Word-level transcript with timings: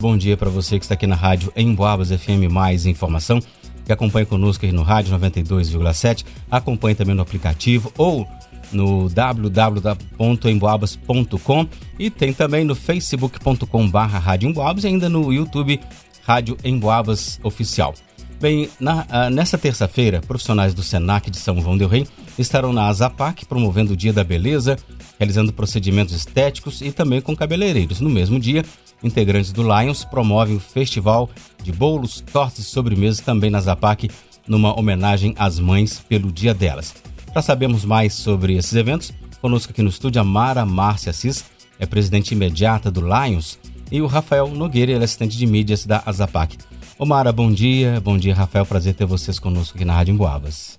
Bom 0.00 0.16
dia 0.16 0.34
para 0.34 0.48
você 0.48 0.78
que 0.78 0.86
está 0.86 0.94
aqui 0.94 1.06
na 1.06 1.14
rádio 1.14 1.52
em 1.54 1.74
Boabas 1.74 2.08
FM 2.08 2.50
Mais 2.50 2.86
Informação, 2.86 3.38
que 3.84 3.92
acompanha 3.92 4.24
conosco 4.24 4.64
aqui 4.64 4.74
no 4.74 4.82
rádio 4.82 5.14
92,7, 5.14 6.24
acompanhe 6.50 6.94
também 6.94 7.14
no 7.14 7.20
aplicativo 7.20 7.92
ou 7.98 8.26
no 8.72 9.10
www.emboabas.com 9.10 11.66
e 11.98 12.08
tem 12.08 12.32
também 12.32 12.64
no 12.64 12.74
facebook.com 12.74 13.90
barra 13.90 14.18
Rádio 14.18 14.48
Emboabas 14.48 14.84
e 14.84 14.86
ainda 14.86 15.06
no 15.06 15.30
YouTube 15.30 15.78
Rádio 16.26 16.56
Emboabas 16.64 17.38
Oficial. 17.42 17.92
Bem, 18.40 18.70
na, 18.80 19.02
uh, 19.02 19.30
nessa 19.30 19.58
terça-feira, 19.58 20.22
profissionais 20.22 20.72
do 20.72 20.82
SENAC 20.82 21.30
de 21.30 21.36
São 21.36 21.60
João 21.60 21.76
del 21.76 21.88
Rei 21.88 22.06
estarão 22.38 22.72
na 22.72 22.86
Azapac 22.86 23.44
promovendo 23.44 23.92
o 23.92 23.96
Dia 23.96 24.14
da 24.14 24.24
Beleza, 24.24 24.78
realizando 25.18 25.52
procedimentos 25.52 26.14
estéticos 26.14 26.80
e 26.80 26.90
também 26.90 27.20
com 27.20 27.36
cabeleireiros. 27.36 28.00
No 28.00 28.08
mesmo 28.08 28.40
dia, 28.40 28.64
integrantes 29.04 29.52
do 29.52 29.62
Lions 29.62 30.06
promovem 30.06 30.56
o 30.56 30.60
festival 30.60 31.28
de 31.62 31.70
bolos, 31.70 32.22
tortas 32.32 32.60
e 32.60 32.64
sobremesas 32.64 33.20
também 33.20 33.50
na 33.50 33.58
Azapac, 33.58 34.10
numa 34.48 34.78
homenagem 34.78 35.34
às 35.38 35.58
mães 35.58 36.00
pelo 36.08 36.32
Dia 36.32 36.54
delas. 36.54 36.94
Para 37.34 37.42
sabermos 37.42 37.84
mais 37.84 38.14
sobre 38.14 38.56
esses 38.56 38.72
eventos, 38.72 39.12
conosco 39.42 39.70
aqui 39.70 39.82
no 39.82 39.90
estúdio 39.90 40.18
a 40.18 40.24
Mara 40.24 40.64
Márcia 40.64 41.10
Assis, 41.10 41.44
é 41.78 41.84
presidente 41.84 42.32
imediata 42.32 42.90
do 42.90 43.02
Lions, 43.02 43.58
e 43.92 44.00
o 44.00 44.06
Rafael 44.06 44.48
Nogueira, 44.48 44.92
é 44.92 44.96
assistente 44.96 45.36
de 45.36 45.46
mídias 45.46 45.84
da 45.84 46.02
Azapac. 46.06 46.56
Ô 47.00 47.06
Mara, 47.06 47.32
bom 47.32 47.50
dia. 47.50 47.98
Bom 47.98 48.18
dia, 48.18 48.34
Rafael. 48.34 48.66
Prazer 48.66 48.92
ter 48.92 49.06
vocês 49.06 49.38
conosco 49.38 49.74
aqui 49.74 49.86
na 49.86 49.94
Rádio 49.94 50.12
Emboabas. 50.12 50.78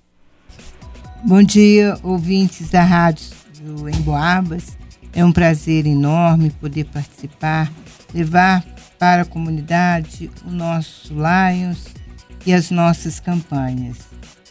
Bom 1.24 1.42
dia, 1.42 1.98
ouvintes 2.00 2.70
da 2.70 2.84
Rádio 2.84 3.26
Emboabas. 3.92 4.78
É 5.12 5.24
um 5.24 5.32
prazer 5.32 5.84
enorme 5.84 6.50
poder 6.50 6.84
participar, 6.84 7.72
levar 8.14 8.64
para 9.00 9.22
a 9.22 9.24
comunidade 9.24 10.30
o 10.46 10.50
nosso 10.52 11.12
Lions 11.12 11.88
e 12.46 12.54
as 12.54 12.70
nossas 12.70 13.18
campanhas 13.18 13.98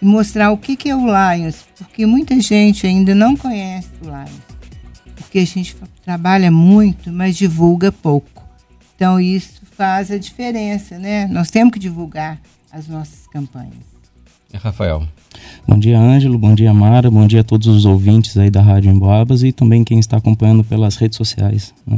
e 0.02 0.04
mostrar 0.06 0.52
o 0.52 0.58
que 0.58 0.90
é 0.90 0.94
o 0.94 1.06
Lions, 1.06 1.66
porque 1.78 2.06
muita 2.06 2.38
gente 2.42 2.86
ainda 2.86 3.16
não 3.16 3.34
conhece 3.38 3.88
o 4.02 4.08
Lions, 4.08 4.42
porque 5.16 5.40
a 5.40 5.46
gente 5.46 5.74
trabalha 6.04 6.52
muito, 6.52 7.10
mas 7.14 7.38
divulga 7.38 7.94
pouco. 7.94 8.44
Então 8.94 9.18
isso 9.22 9.61
faz 9.82 10.12
a 10.12 10.18
diferença, 10.20 11.00
né? 11.00 11.26
Nós 11.26 11.50
temos 11.50 11.74
que 11.74 11.80
divulgar 11.80 12.40
as 12.72 12.88
nossas 12.88 13.26
campanhas. 13.26 13.74
É 14.54 14.58
Rafael. 14.58 15.08
Bom 15.68 15.80
dia, 15.80 15.98
Ângelo. 15.98 16.38
Bom 16.38 16.54
dia, 16.54 16.72
Mara. 16.72 17.10
Bom 17.10 17.26
dia 17.26 17.42
a 17.42 17.44
todos 17.44 17.66
os 17.66 17.84
ouvintes 17.84 18.38
aí 18.38 18.52
da 18.52 18.62
Rádio 18.62 18.92
Emboabas 18.92 19.42
e 19.42 19.52
também 19.52 19.84
quem 19.84 20.00
está 20.00 20.18
acompanhando 20.18 20.64
pelas 20.64 20.98
redes 20.98 21.18
sociais. 21.18 21.74
Né? 21.84 21.98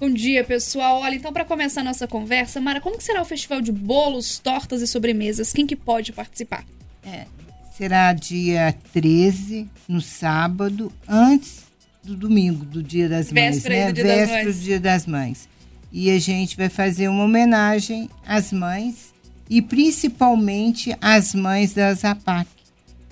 Bom 0.00 0.08
dia, 0.08 0.42
pessoal. 0.42 1.02
Olha, 1.02 1.14
então 1.14 1.34
para 1.34 1.44
começar 1.44 1.82
a 1.82 1.84
nossa 1.84 2.08
conversa, 2.08 2.62
Mara, 2.62 2.80
como 2.80 2.96
que 2.96 3.04
será 3.04 3.20
o 3.20 3.26
festival 3.26 3.60
de 3.60 3.72
bolos, 3.72 4.38
tortas 4.38 4.80
e 4.80 4.86
sobremesas? 4.86 5.52
Quem 5.52 5.66
que 5.66 5.76
pode 5.76 6.14
participar? 6.14 6.64
É, 7.04 7.26
será 7.76 8.14
dia 8.14 8.74
13, 8.90 9.68
no 9.86 10.00
sábado, 10.00 10.90
antes 11.06 11.64
do 12.02 12.16
domingo, 12.16 12.64
do 12.64 12.82
Dia 12.82 13.06
das 13.06 13.30
Véspera 13.30 13.74
Mães, 13.74 13.84
né? 13.84 13.92
do 13.92 13.94
Dia 13.96 14.04
Véspera 14.04 14.26
das 14.26 14.44
Mães. 14.46 14.56
do 14.56 14.64
Dia 14.64 14.80
das 14.80 15.06
Mães. 15.06 15.52
E 15.92 16.10
a 16.10 16.18
gente 16.18 16.56
vai 16.56 16.68
fazer 16.68 17.08
uma 17.08 17.24
homenagem 17.24 18.08
às 18.26 18.52
mães 18.52 19.12
e 19.48 19.60
principalmente 19.60 20.96
às 21.00 21.34
mães 21.34 21.74
da 21.74 21.92
Zapac. 21.92 22.48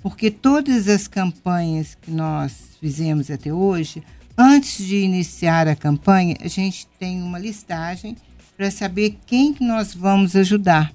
Porque 0.02 0.30
todas 0.30 0.88
as 0.88 1.06
campanhas 1.06 1.94
que 2.00 2.10
nós 2.10 2.70
fizemos 2.80 3.30
até 3.30 3.52
hoje, 3.52 4.02
antes 4.36 4.86
de 4.86 4.96
iniciar 4.96 5.68
a 5.68 5.76
campanha, 5.76 6.36
a 6.40 6.48
gente 6.48 6.86
tem 6.98 7.22
uma 7.22 7.38
listagem 7.38 8.16
para 8.56 8.70
saber 8.70 9.18
quem 9.26 9.52
que 9.52 9.62
nós 9.62 9.94
vamos 9.94 10.34
ajudar. 10.34 10.90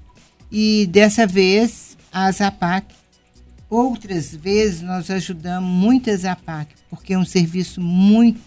E 0.51 0.87
dessa 0.91 1.27
vez, 1.27 1.95
a 2.11 2.31
Zapac 2.31 2.87
Outras 3.69 4.33
vezes 4.33 4.81
nós 4.81 5.09
ajudamos 5.09 5.69
muitas 5.69 6.23
APAC, 6.23 6.73
porque 6.89 7.13
é 7.13 7.17
um 7.17 7.25
serviço 7.25 7.81
muito 7.81 8.39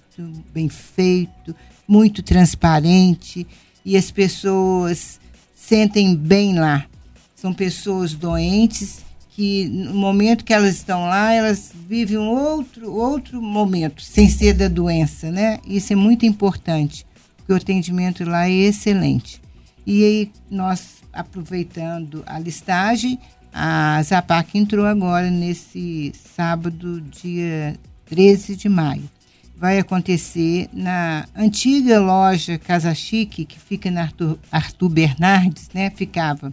bem 0.53 0.69
feito, 0.69 1.55
muito 1.87 2.23
transparente 2.23 3.47
e 3.85 3.97
as 3.97 4.11
pessoas 4.11 5.21
sentem 5.55 6.15
bem 6.15 6.59
lá. 6.59 6.87
São 7.35 7.55
pessoas 7.55 8.15
doentes 8.15 9.05
que 9.31 9.69
no 9.69 9.95
momento 9.95 10.45
que 10.45 10.53
elas 10.53 10.75
estão 10.75 11.03
lá, 11.03 11.33
elas 11.33 11.71
vivem 11.89 12.19
um 12.19 12.29
outro 12.29 12.93
outro 12.93 13.41
momento, 13.41 14.03
sem 14.03 14.29
ser 14.29 14.53
da 14.53 14.67
doença, 14.67 15.31
né? 15.31 15.61
Isso 15.65 15.93
é 15.93 15.97
muito 15.97 16.27
importante, 16.27 17.07
porque 17.37 17.53
o 17.53 17.57
atendimento 17.57 18.25
lá 18.25 18.49
é 18.49 18.53
excelente. 18.53 19.41
E 19.87 20.05
aí 20.05 20.33
nós 20.51 20.99
aproveitando 21.13 22.23
a 22.27 22.39
listagem, 22.39 23.19
a 23.53 24.03
Zapac 24.03 24.57
entrou 24.57 24.87
agora 24.87 25.31
nesse 25.31 26.13
sábado, 26.37 27.01
dia 27.01 27.77
13 28.07 28.57
de 28.57 28.69
maio. 28.69 29.09
Vai 29.59 29.81
acontecer 29.81 30.69
na 30.73 31.27
antiga 31.35 31.99
loja 31.99 32.57
Casa 32.59 32.95
Chique, 32.95 33.45
que 33.45 33.59
fica 33.59 33.91
na 33.91 34.03
Arthur, 34.03 34.39
Arthur 34.53 34.89
Bernardes, 34.89 35.69
né? 35.75 35.91
Ficava, 35.91 36.53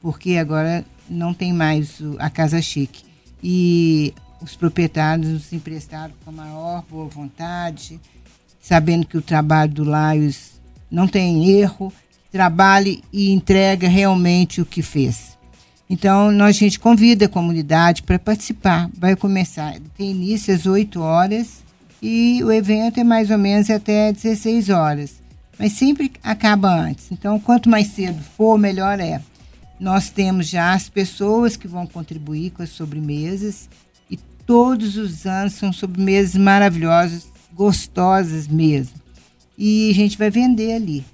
porque 0.00 0.38
agora 0.38 0.82
não 1.06 1.34
tem 1.34 1.52
mais 1.52 1.98
a 2.18 2.30
Casa 2.30 2.62
Chique. 2.62 3.04
E 3.42 4.14
os 4.40 4.56
proprietários 4.56 5.28
nos 5.28 5.52
emprestaram 5.52 6.14
com 6.24 6.30
a 6.30 6.32
maior 6.32 6.82
boa 6.90 7.06
vontade, 7.08 8.00
sabendo 8.58 9.06
que 9.06 9.18
o 9.18 9.22
trabalho 9.22 9.72
do 9.72 9.84
Laios 9.84 10.52
não 10.90 11.06
tem 11.06 11.50
erro, 11.50 11.92
trabalhe 12.32 13.04
e 13.12 13.32
entrega 13.32 13.86
realmente 13.86 14.62
o 14.62 14.66
que 14.66 14.80
fez. 14.80 15.36
Então, 15.90 16.32
nós, 16.32 16.56
a 16.56 16.58
gente 16.58 16.80
convida 16.80 17.26
a 17.26 17.28
comunidade 17.28 18.02
para 18.02 18.18
participar. 18.18 18.90
Vai 18.98 19.14
começar, 19.14 19.78
tem 19.94 20.10
início 20.10 20.54
às 20.54 20.64
8 20.64 21.02
horas 21.02 21.65
e 22.00 22.42
o 22.44 22.52
evento 22.52 23.00
é 23.00 23.04
mais 23.04 23.30
ou 23.30 23.38
menos 23.38 23.70
até 23.70 24.12
16 24.12 24.70
horas. 24.70 25.14
Mas 25.58 25.72
sempre 25.72 26.12
acaba 26.22 26.68
antes. 26.68 27.10
Então, 27.10 27.40
quanto 27.40 27.70
mais 27.70 27.88
cedo 27.88 28.22
for, 28.36 28.58
melhor 28.58 29.00
é. 29.00 29.20
Nós 29.78 30.10
temos 30.10 30.48
já 30.48 30.72
as 30.72 30.88
pessoas 30.88 31.56
que 31.56 31.68
vão 31.68 31.86
contribuir 31.86 32.50
com 32.50 32.62
as 32.62 32.70
sobremesas 32.70 33.68
e 34.10 34.16
todos 34.16 34.96
os 34.96 35.26
anos 35.26 35.54
são 35.54 35.72
sobremesas 35.72 36.34
maravilhosas, 36.34 37.26
gostosas 37.52 38.48
mesmo. 38.48 38.94
E 39.56 39.90
a 39.90 39.94
gente 39.94 40.18
vai 40.18 40.30
vender 40.30 40.74
ali. 40.74 41.04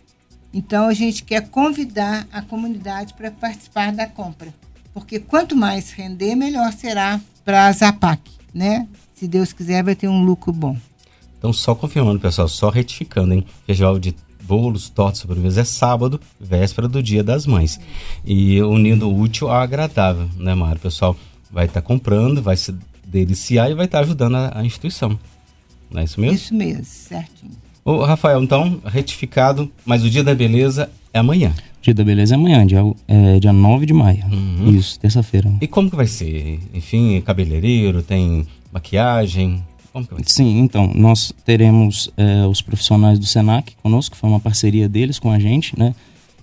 Então 0.52 0.86
a 0.86 0.94
gente 0.94 1.24
quer 1.24 1.48
convidar 1.48 2.26
a 2.30 2.42
comunidade 2.42 3.14
para 3.14 3.30
participar 3.30 3.92
da 3.92 4.06
compra, 4.06 4.52
porque 4.92 5.18
quanto 5.18 5.56
mais 5.56 5.92
render, 5.92 6.34
melhor 6.34 6.72
será 6.72 7.18
para 7.44 7.66
a 7.66 7.72
Zapac, 7.72 8.20
né? 8.52 8.86
Se 9.14 9.28
Deus 9.28 9.52
quiser, 9.52 9.82
vai 9.82 9.94
ter 9.94 10.08
um 10.08 10.24
lucro 10.24 10.52
bom. 10.52 10.76
Então, 11.38 11.52
só 11.52 11.74
confirmando, 11.74 12.20
pessoal, 12.20 12.48
só 12.48 12.70
retificando, 12.70 13.34
hein? 13.34 13.44
Festival 13.66 13.98
de 13.98 14.14
bolos, 14.42 14.88
tortas, 14.88 15.18
sobremesas 15.18 15.58
é 15.58 15.64
sábado, 15.64 16.20
véspera 16.38 16.86
do 16.86 17.02
Dia 17.02 17.22
das 17.22 17.46
Mães. 17.46 17.80
E 18.24 18.60
unindo 18.62 19.08
o 19.08 19.20
útil 19.20 19.48
ao 19.48 19.60
agradável, 19.60 20.28
né, 20.36 20.54
Mário? 20.54 20.76
O 20.76 20.82
pessoal 20.82 21.16
vai 21.50 21.66
estar 21.66 21.80
tá 21.80 21.86
comprando, 21.86 22.42
vai 22.42 22.56
se 22.56 22.74
deliciar 23.04 23.70
e 23.70 23.74
vai 23.74 23.86
estar 23.86 23.98
tá 23.98 24.04
ajudando 24.04 24.36
a, 24.36 24.58
a 24.58 24.64
instituição. 24.64 25.18
Não 25.90 26.00
é 26.00 26.04
isso 26.04 26.20
mesmo? 26.20 26.36
Isso 26.36 26.54
mesmo, 26.54 26.84
certinho. 26.84 27.52
Ô, 27.84 28.04
Rafael, 28.04 28.42
então, 28.42 28.80
retificado, 28.84 29.70
mas 29.84 30.04
o 30.04 30.10
dia 30.10 30.22
da 30.22 30.34
beleza 30.34 30.90
é 31.12 31.18
amanhã. 31.18 31.52
Dia 31.82 31.92
da 31.92 32.04
beleza 32.04 32.34
é 32.34 32.36
amanhã, 32.36 32.64
dia, 32.64 32.80
é, 33.08 33.40
dia 33.40 33.52
9 33.52 33.86
de 33.86 33.92
maio. 33.92 34.24
Uhum. 34.30 34.70
Isso, 34.70 35.00
terça-feira. 35.00 35.52
E 35.60 35.66
como 35.66 35.90
que 35.90 35.96
vai 35.96 36.06
ser? 36.06 36.60
Enfim, 36.72 37.20
cabeleireiro, 37.20 38.02
tem 38.04 38.46
maquiagem? 38.72 39.64
Como 39.92 40.06
que 40.06 40.14
vai 40.14 40.22
ser? 40.22 40.30
Sim, 40.30 40.60
então, 40.60 40.92
nós 40.94 41.34
teremos 41.44 42.08
é, 42.16 42.46
os 42.46 42.62
profissionais 42.62 43.18
do 43.18 43.26
SENAC 43.26 43.74
conosco, 43.82 44.16
foi 44.16 44.30
uma 44.30 44.38
parceria 44.38 44.88
deles 44.88 45.18
com 45.18 45.32
a 45.32 45.40
gente, 45.40 45.76
né? 45.76 45.92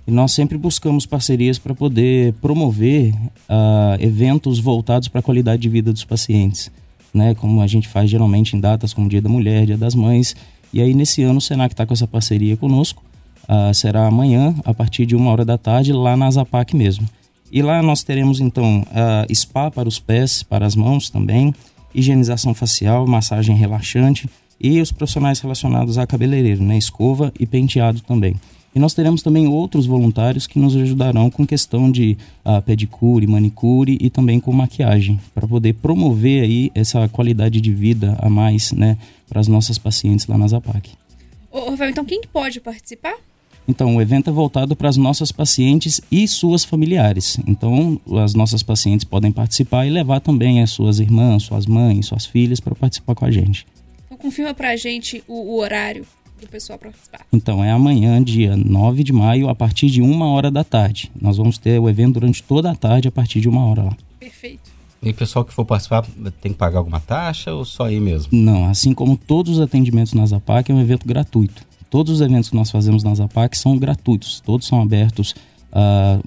E 0.06 0.12
nós 0.12 0.34
sempre 0.34 0.58
buscamos 0.58 1.06
parcerias 1.06 1.58
para 1.58 1.74
poder 1.74 2.34
promover 2.42 3.14
uh, 3.14 3.96
eventos 4.00 4.60
voltados 4.60 5.08
para 5.08 5.20
a 5.20 5.22
qualidade 5.22 5.62
de 5.62 5.70
vida 5.70 5.94
dos 5.94 6.04
pacientes, 6.04 6.72
né? 7.14 7.36
Como 7.36 7.62
a 7.62 7.68
gente 7.68 7.88
faz 7.88 8.10
geralmente 8.10 8.58
em 8.58 8.60
datas 8.60 8.92
como 8.92 9.08
Dia 9.08 9.22
da 9.22 9.30
Mulher, 9.30 9.68
Dia 9.68 9.78
das 9.78 9.94
Mães. 9.94 10.36
E 10.74 10.82
aí, 10.82 10.96
nesse 10.96 11.22
ano, 11.22 11.38
o 11.38 11.42
SENAC 11.42 11.74
está 11.74 11.86
com 11.86 11.94
essa 11.94 12.08
parceria 12.08 12.58
conosco. 12.58 13.04
Uh, 13.50 13.74
será 13.74 14.06
amanhã, 14.06 14.54
a 14.64 14.76
partir 14.76 15.08
de 15.08 15.16
uma 15.16 15.32
hora 15.32 15.44
da 15.44 15.58
tarde, 15.58 15.92
lá 15.92 16.16
na 16.16 16.30
Zapac 16.30 16.76
mesmo. 16.76 17.10
E 17.52 17.64
lá 17.64 17.82
nós 17.82 18.04
teremos, 18.04 18.40
então, 18.40 18.82
uh, 18.82 19.36
spa 19.36 19.72
para 19.72 19.90
os 19.90 19.98
pés, 19.98 20.44
para 20.44 20.68
as 20.68 20.76
mãos 20.76 21.10
também, 21.10 21.52
higienização 21.94 22.54
facial, 22.54 23.08
massagem 23.08 23.56
relaxante 23.56 24.30
e 24.62 24.80
os 24.80 24.92
profissionais 24.92 25.40
relacionados 25.40 25.98
a 25.98 26.06
cabeleireiro, 26.06 26.62
né? 26.62 26.78
Escova 26.78 27.34
e 27.40 27.48
penteado 27.48 28.02
também. 28.02 28.36
E 28.76 28.78
nós 28.78 28.94
teremos 28.94 29.24
também 29.24 29.48
outros 29.48 29.88
voluntários 29.88 30.46
que 30.46 30.60
nos 30.60 30.76
ajudarão 30.76 31.32
com 31.32 31.46
questão 31.46 31.92
de 31.92 32.16
uh, 32.46 32.62
pedicure, 32.62 33.26
manicure 33.26 33.98
e 34.00 34.12
também 34.12 34.40
com 34.40 34.54
maquiagem, 34.54 35.20
para 35.34 35.48
poder 35.48 35.74
promover 35.74 36.44
aí 36.44 36.72
essa 36.76 37.08
qualidade 37.10 37.60
de 37.60 37.74
vida 37.74 38.16
a 38.22 38.30
mais, 38.30 38.72
né, 38.72 38.96
para 39.28 39.40
as 39.40 39.48
nossas 39.48 39.80
pacientes 39.80 40.28
lá 40.28 40.38
na 40.38 40.48
Zapac. 40.48 40.92
Ô, 41.52 41.72
Rafael, 41.72 41.90
então 41.90 42.06
quem 42.06 42.22
que 42.22 42.28
pode 42.28 42.60
participar? 42.60 43.16
Então, 43.68 43.96
o 43.96 44.02
evento 44.02 44.30
é 44.30 44.34
voltado 44.34 44.76
para 44.76 44.90
as 44.90 44.98
nossas 44.98 45.32
pacientes 45.32 46.02
e 46.12 46.28
suas 46.28 46.64
familiares. 46.64 47.38
Então, 47.46 48.00
as 48.24 48.34
nossas 48.34 48.64
pacientes 48.64 49.04
podem 49.04 49.32
participar 49.32 49.86
e 49.86 49.90
levar 49.90 50.20
também 50.20 50.62
as 50.62 50.72
suas 50.72 51.00
irmãs, 51.00 51.44
suas 51.44 51.66
mães, 51.66 52.08
suas 52.08 52.26
filhas 52.26 52.60
para 52.60 52.74
participar 52.74 53.16
com 53.16 53.26
a 53.26 53.32
gente. 53.32 53.68
Então, 54.06 54.18
confirma 54.18 54.54
para 54.54 54.70
a 54.70 54.76
gente 54.76 55.24
o, 55.28 55.54
o 55.54 55.60
horário 55.60 56.06
do 56.42 56.48
pessoal 56.48 56.80
participar. 56.80 57.22
Então, 57.32 57.64
é 57.64 57.72
amanhã, 57.72 58.24
dia 58.24 58.56
9 58.56 59.04
de 59.04 59.14
maio, 59.14 59.50
a 59.50 59.56
partir 59.56 59.90
de 59.90 60.02
uma 60.02 60.28
hora 60.30 60.50
da 60.50 60.64
tarde. 60.64 61.12
Nós 61.22 61.38
vamos 61.38 61.58
ter 61.58 61.80
o 61.80 61.90
evento 61.90 62.14
durante 62.14 62.42
toda 62.42 62.72
a 62.72 62.76
tarde, 62.76 63.08
a 63.08 63.12
partir 63.12 63.42
de 63.42 63.50
uma 63.50 63.66
hora 63.66 63.84
lá. 63.84 63.98
Perfeito. 64.20 64.80
E 65.02 65.12
o 65.12 65.14
pessoal 65.14 65.46
que 65.46 65.54
for 65.54 65.64
participar 65.64 66.06
tem 66.42 66.52
que 66.52 66.58
pagar 66.58 66.80
alguma 66.80 67.00
taxa 67.00 67.54
ou 67.54 67.64
só 67.64 67.90
ir 67.90 68.02
mesmo? 68.02 68.30
Não, 68.34 68.66
assim 68.66 68.94
como 68.94 69.16
todos 69.16 69.54
os 69.58 69.62
atendimentos 69.62 70.14
na 70.14 70.26
Zapac, 70.26 70.70
é 70.70 70.76
um 70.76 70.82
evento 70.82 71.08
gratuito. 71.08 71.69
Todos 71.90 72.14
os 72.14 72.22
eventos 72.22 72.50
que 72.50 72.56
nós 72.56 72.70
fazemos 72.70 73.04
na 73.04 73.16
Zapac 73.16 73.58
são 73.58 73.78
gratuitos, 73.78 74.40
todos 74.42 74.68
são 74.68 74.82
abertos 74.82 75.34
uh, 75.72 76.24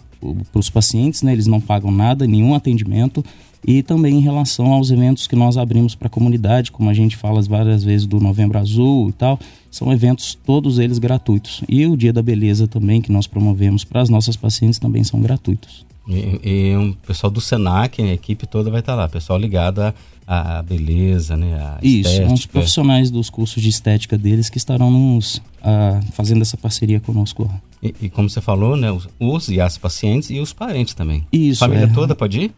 para 0.50 0.61
os 0.61 0.69
pacientes, 0.69 1.23
né? 1.23 1.32
eles 1.32 1.47
não 1.47 1.61
pagam 1.61 1.91
nada, 1.91 2.26
nenhum 2.26 2.55
atendimento. 2.55 3.25
E 3.64 3.81
também 3.81 4.17
em 4.17 4.20
relação 4.20 4.73
aos 4.73 4.91
eventos 4.91 5.29
que 5.29 5.37
nós 5.37 5.56
abrimos 5.56 5.94
para 5.94 6.09
a 6.09 6.11
comunidade, 6.11 6.73
como 6.73 6.91
a 6.91 6.94
gente 6.94 7.17
fala 7.17 7.41
várias 7.43 7.85
vezes 7.85 8.09
do 8.09 8.19
Novembro 8.19 8.59
Azul 8.59 9.11
e 9.11 9.12
tal, 9.12 9.38
são 9.70 9.93
eventos 9.93 10.35
todos 10.35 10.81
eles 10.81 10.99
gratuitos. 10.99 11.62
E 11.69 11.87
o 11.87 11.97
Dia 11.97 12.12
da 12.12 12.23
Beleza 12.23 12.67
também, 12.67 13.00
que 13.00 13.12
nós 13.12 13.29
promovemos 13.29 13.85
para 13.85 14.00
as 14.00 14.09
nossas 14.09 14.35
pacientes, 14.35 14.81
também 14.81 15.05
são 15.05 15.20
gratuitos. 15.20 15.87
E, 16.08 16.40
e 16.43 16.76
o 16.76 16.94
pessoal 17.06 17.31
do 17.31 17.40
Senac, 17.40 18.02
a 18.02 18.12
equipe 18.12 18.46
toda 18.46 18.70
vai 18.70 18.81
estar 18.81 18.94
lá, 18.94 19.08
pessoal 19.08 19.38
ligado 19.38 19.81
a 19.81 19.94
a 20.26 20.62
beleza, 20.62 21.37
né? 21.37 21.54
A 21.54 21.78
Isso, 21.82 22.08
estética. 22.08 22.32
os 22.32 22.46
profissionais 22.46 23.10
dos 23.10 23.28
cursos 23.28 23.62
de 23.62 23.69
estética 23.69 24.16
deles 24.16 24.49
que 24.49 24.56
estarão 24.56 24.90
nos 24.90 25.37
uh, 25.37 26.02
fazendo 26.12 26.43
essa 26.43 26.56
parceria 26.56 27.00
conosco 27.00 27.44
lá. 27.44 27.60
E, 27.82 27.94
e, 28.02 28.08
como 28.08 28.31
você 28.31 28.40
falou, 28.40 28.76
né? 28.76 28.90
Os, 28.90 29.08
os, 29.19 29.49
e 29.49 29.60
as 29.60 29.76
pacientes 29.76 30.31
e 30.31 30.38
os 30.38 30.52
parentes 30.52 30.94
também. 30.94 31.26
Isso. 31.32 31.60
Família 31.60 31.84
é, 31.84 31.88
toda 31.88 32.14
pode 32.14 32.40
ir? 32.40 32.52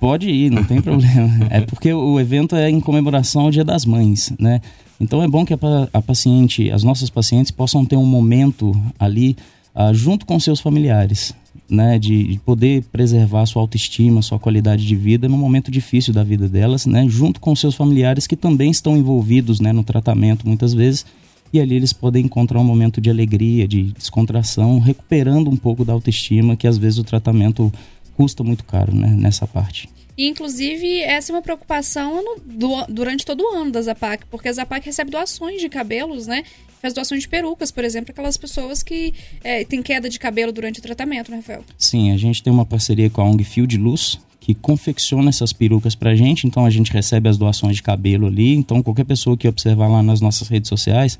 Pode 0.00 0.30
ir, 0.30 0.50
não 0.50 0.64
tem 0.64 0.80
problema. 0.82 1.46
É 1.50 1.60
porque 1.60 1.92
o 1.92 2.18
evento 2.18 2.56
é 2.56 2.70
em 2.70 2.80
comemoração 2.80 3.42
ao 3.42 3.50
Dia 3.50 3.64
das 3.64 3.84
Mães, 3.84 4.32
né? 4.38 4.60
Então 4.98 5.22
é 5.22 5.28
bom 5.28 5.44
que 5.44 5.54
a, 5.54 5.58
a 5.92 6.02
paciente, 6.02 6.70
as 6.70 6.82
nossas 6.82 7.10
pacientes 7.10 7.50
possam 7.50 7.84
ter 7.84 7.96
um 7.96 8.06
momento 8.06 8.72
ali 8.98 9.36
uh, 9.74 9.94
junto 9.94 10.26
com 10.26 10.38
seus 10.38 10.60
familiares 10.60 11.34
né, 11.70 11.98
de, 11.98 12.40
poder 12.44 12.82
preservar 12.84 13.46
sua 13.46 13.62
autoestima, 13.62 14.22
sua 14.22 14.38
qualidade 14.38 14.86
de 14.86 14.96
vida 14.96 15.28
no 15.28 15.38
momento 15.38 15.70
difícil 15.70 16.12
da 16.12 16.24
vida 16.24 16.48
delas, 16.48 16.84
né, 16.84 17.06
junto 17.08 17.40
com 17.40 17.54
seus 17.54 17.74
familiares 17.74 18.26
que 18.26 18.36
também 18.36 18.70
estão 18.70 18.96
envolvidos 18.96 19.60
né, 19.60 19.72
no 19.72 19.84
tratamento 19.84 20.46
muitas 20.46 20.74
vezes. 20.74 21.06
E 21.52 21.60
ali 21.60 21.74
eles 21.74 21.92
podem 21.92 22.24
encontrar 22.24 22.60
um 22.60 22.64
momento 22.64 23.00
de 23.00 23.10
alegria, 23.10 23.66
de 23.66 23.92
descontração, 23.92 24.78
recuperando 24.78 25.50
um 25.50 25.56
pouco 25.56 25.84
da 25.84 25.92
autoestima, 25.92 26.56
que 26.56 26.66
às 26.66 26.78
vezes 26.78 26.98
o 26.98 27.04
tratamento 27.04 27.72
custa 28.16 28.44
muito 28.44 28.64
caro 28.64 28.94
né, 28.94 29.08
nessa 29.08 29.46
parte. 29.48 29.88
Inclusive, 30.16 31.00
essa 31.00 31.32
é 31.32 31.34
uma 31.34 31.42
preocupação 31.42 32.22
no, 32.22 32.36
do, 32.44 32.86
durante 32.88 33.24
todo 33.24 33.42
o 33.42 33.48
ano 33.56 33.70
da 33.72 33.80
Zapac, 33.80 34.26
porque 34.30 34.48
a 34.48 34.52
Zapac 34.52 34.84
recebe 34.84 35.10
doações 35.10 35.60
de 35.60 35.68
cabelos, 35.68 36.26
né? 36.26 36.44
Faz 36.80 36.94
doações 36.94 37.22
de 37.22 37.28
perucas, 37.28 37.70
por 37.70 37.84
exemplo, 37.84 38.10
aquelas 38.10 38.36
pessoas 38.36 38.82
que 38.82 39.12
é, 39.44 39.64
têm 39.64 39.82
queda 39.82 40.08
de 40.08 40.18
cabelo 40.18 40.50
durante 40.50 40.78
o 40.78 40.82
tratamento, 40.82 41.30
né, 41.30 41.36
Rafael? 41.38 41.62
Sim, 41.76 42.10
a 42.10 42.16
gente 42.16 42.42
tem 42.42 42.52
uma 42.52 42.64
parceria 42.64 43.10
com 43.10 43.20
a 43.20 43.24
ONG 43.24 43.44
Fio 43.44 43.66
de 43.66 43.76
Luz, 43.76 44.18
que 44.40 44.54
confecciona 44.54 45.28
essas 45.28 45.52
perucas 45.52 45.94
pra 45.94 46.14
gente, 46.14 46.46
então 46.46 46.64
a 46.64 46.70
gente 46.70 46.90
recebe 46.90 47.28
as 47.28 47.36
doações 47.36 47.76
de 47.76 47.82
cabelo 47.82 48.26
ali, 48.26 48.54
então 48.54 48.82
qualquer 48.82 49.04
pessoa 49.04 49.36
que 49.36 49.46
observar 49.46 49.88
lá 49.88 50.02
nas 50.02 50.22
nossas 50.22 50.48
redes 50.48 50.68
sociais, 50.68 51.18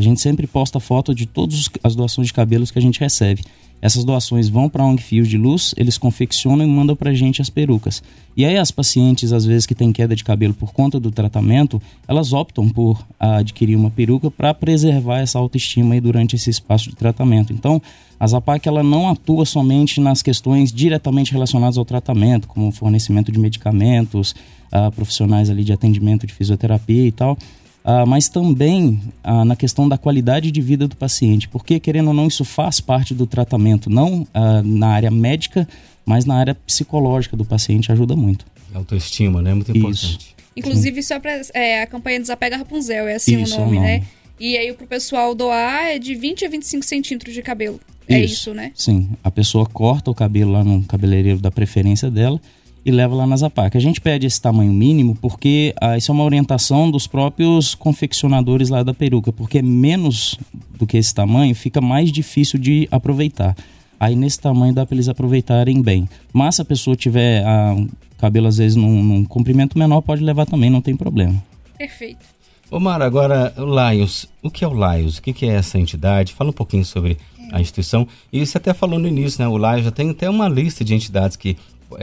a 0.00 0.02
gente 0.02 0.18
sempre 0.18 0.46
posta 0.46 0.80
foto 0.80 1.14
de 1.14 1.26
todas 1.26 1.68
as 1.84 1.94
doações 1.94 2.28
de 2.28 2.32
cabelos 2.32 2.70
que 2.70 2.78
a 2.78 2.82
gente 2.82 2.98
recebe. 2.98 3.42
Essas 3.82 4.02
doações 4.02 4.48
vão 4.48 4.66
para 4.66 4.82
a 4.82 4.86
ONG 4.86 5.02
Fios 5.02 5.28
de 5.28 5.36
Luz, 5.36 5.74
eles 5.76 5.98
confeccionam 5.98 6.64
e 6.64 6.68
mandam 6.68 6.96
para 6.96 7.10
a 7.10 7.14
gente 7.14 7.42
as 7.42 7.50
perucas. 7.50 8.02
E 8.34 8.44
aí 8.44 8.56
as 8.56 8.70
pacientes, 8.70 9.30
às 9.30 9.44
vezes 9.44 9.66
que 9.66 9.74
têm 9.74 9.92
queda 9.92 10.16
de 10.16 10.24
cabelo 10.24 10.54
por 10.54 10.72
conta 10.72 10.98
do 10.98 11.10
tratamento, 11.10 11.80
elas 12.08 12.32
optam 12.32 12.66
por 12.68 13.02
adquirir 13.18 13.76
uma 13.76 13.90
peruca 13.90 14.30
para 14.30 14.54
preservar 14.54 15.20
essa 15.20 15.38
autoestima 15.38 15.94
aí 15.94 16.00
durante 16.00 16.34
esse 16.34 16.48
espaço 16.48 16.88
de 16.88 16.96
tratamento. 16.96 17.52
Então, 17.52 17.80
a 18.18 18.26
Zapac 18.26 18.66
ela 18.66 18.82
não 18.82 19.06
atua 19.06 19.44
somente 19.44 20.00
nas 20.00 20.22
questões 20.22 20.72
diretamente 20.72 21.32
relacionadas 21.32 21.76
ao 21.76 21.84
tratamento, 21.84 22.48
como 22.48 22.72
fornecimento 22.72 23.30
de 23.30 23.38
medicamentos, 23.38 24.34
uh, 24.72 24.90
profissionais 24.92 25.50
ali 25.50 25.62
de 25.62 25.74
atendimento 25.74 26.26
de 26.26 26.32
fisioterapia 26.32 27.06
e 27.06 27.12
tal, 27.12 27.36
Uh, 27.84 28.06
mas 28.06 28.28
também 28.28 29.00
uh, 29.24 29.44
na 29.44 29.56
questão 29.56 29.88
da 29.88 29.96
qualidade 29.96 30.50
de 30.50 30.60
vida 30.60 30.86
do 30.86 30.94
paciente, 30.94 31.48
porque 31.48 31.80
querendo 31.80 32.08
ou 32.08 32.14
não, 32.14 32.26
isso 32.26 32.44
faz 32.44 32.78
parte 32.78 33.14
do 33.14 33.26
tratamento, 33.26 33.88
não 33.88 34.22
uh, 34.22 34.62
na 34.62 34.88
área 34.88 35.10
médica, 35.10 35.66
mas 36.04 36.26
na 36.26 36.36
área 36.36 36.54
psicológica 36.54 37.36
do 37.36 37.44
paciente 37.44 37.90
ajuda 37.90 38.14
muito. 38.14 38.44
Autoestima, 38.74 39.40
né? 39.40 39.54
Muito 39.54 39.70
importante. 39.70 40.18
Isso. 40.18 40.34
Inclusive, 40.56 41.02
só 41.02 41.18
para 41.18 41.40
é, 41.54 41.82
a 41.82 41.86
campanha 41.86 42.20
Desapega 42.20 42.56
Rapunzel, 42.56 43.08
é 43.08 43.14
assim 43.14 43.40
isso, 43.40 43.56
o, 43.56 43.60
nome, 43.60 43.76
é 43.76 43.78
o 43.78 43.82
nome, 43.82 43.98
né? 44.00 44.06
E 44.38 44.56
aí, 44.56 44.72
para 44.72 44.84
o 44.84 44.88
pessoal 44.88 45.34
doar, 45.34 45.84
é 45.86 45.98
de 45.98 46.14
20 46.14 46.44
a 46.44 46.48
25 46.48 46.84
centímetros 46.84 47.34
de 47.34 47.42
cabelo. 47.42 47.80
É 48.08 48.18
isso, 48.18 48.34
isso, 48.34 48.54
né? 48.54 48.72
Sim. 48.74 49.10
A 49.22 49.30
pessoa 49.30 49.66
corta 49.66 50.10
o 50.10 50.14
cabelo 50.14 50.52
lá 50.52 50.64
no 50.64 50.82
cabeleireiro 50.82 51.38
da 51.38 51.50
preferência 51.50 52.10
dela 52.10 52.40
e 52.84 52.90
leva 52.90 53.14
lá 53.14 53.26
na 53.26 53.36
Zapac. 53.36 53.76
A 53.76 53.80
gente 53.80 54.00
pede 54.00 54.26
esse 54.26 54.40
tamanho 54.40 54.72
mínimo 54.72 55.14
porque 55.16 55.74
ah, 55.80 55.96
isso 55.96 56.10
é 56.10 56.14
uma 56.14 56.24
orientação 56.24 56.90
dos 56.90 57.06
próprios 57.06 57.74
confeccionadores 57.74 58.68
lá 58.68 58.82
da 58.82 58.94
peruca, 58.94 59.32
porque 59.32 59.62
menos 59.62 60.38
do 60.78 60.86
que 60.86 60.96
esse 60.96 61.14
tamanho 61.14 61.54
fica 61.54 61.80
mais 61.80 62.10
difícil 62.10 62.58
de 62.58 62.88
aproveitar. 62.90 63.56
Aí 63.98 64.16
nesse 64.16 64.40
tamanho 64.40 64.72
dá 64.72 64.86
para 64.86 64.94
eles 64.94 65.08
aproveitarem 65.08 65.82
bem. 65.82 66.08
Mas 66.32 66.56
se 66.56 66.62
a 66.62 66.64
pessoa 66.64 66.96
tiver 66.96 67.44
ah, 67.44 67.76
cabelo 68.18 68.46
às 68.46 68.56
vezes 68.56 68.76
num, 68.76 69.02
num 69.02 69.24
comprimento 69.24 69.78
menor, 69.78 70.00
pode 70.00 70.22
levar 70.22 70.46
também, 70.46 70.70
não 70.70 70.80
tem 70.80 70.96
problema. 70.96 71.42
Perfeito. 71.76 72.24
Ô 72.70 72.78
Mara, 72.78 73.04
agora 73.04 73.52
o 73.56 73.64
Lions, 73.64 74.26
o 74.42 74.50
que 74.50 74.64
é 74.64 74.68
o 74.68 74.72
Lions? 74.72 75.18
O 75.18 75.22
que 75.22 75.44
é 75.44 75.54
essa 75.54 75.78
entidade? 75.78 76.32
Fala 76.32 76.50
um 76.50 76.52
pouquinho 76.52 76.84
sobre 76.84 77.18
a 77.50 77.60
instituição. 77.60 78.06
E 78.32 78.44
você 78.44 78.58
até 78.58 78.72
falou 78.72 78.98
no 78.98 79.08
início, 79.08 79.42
né? 79.42 79.48
O 79.48 79.58
Lions 79.58 79.84
já 79.84 79.90
tem 79.90 80.10
até 80.10 80.30
uma 80.30 80.48
lista 80.48 80.84
de 80.84 80.94
entidades 80.94 81.36
que 81.36 81.50
é 81.50 81.56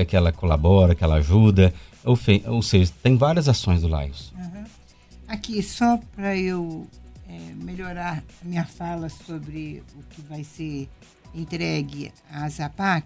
que 0.08 0.16
ela 0.16 0.32
colabora, 0.32 0.96
que 0.96 1.04
ela 1.04 1.16
ajuda, 1.16 1.74
ou, 2.04 2.18
ou 2.48 2.62
seja, 2.62 2.92
tem 3.04 3.18
várias 3.18 3.48
ações 3.50 3.82
do 3.82 3.88
Laios. 3.88 4.32
Uhum. 4.38 4.66
Aqui, 5.28 5.62
só 5.62 6.00
para 6.16 6.38
eu 6.38 6.88
é, 7.28 7.54
melhorar 7.56 8.24
a 8.42 8.46
minha 8.46 8.66
fala 8.66 9.10
sobre 9.10 9.84
o 9.96 10.04
que 10.04 10.22
vai 10.22 10.44
ser 10.44 10.88
entregue 11.36 12.12
à 12.32 12.48
Zapac, 12.48 13.06